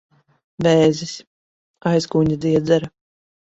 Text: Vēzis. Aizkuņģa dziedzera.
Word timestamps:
Vēzis. 0.67 1.11
Aizkuņģa 1.93 2.41
dziedzera. 2.49 2.93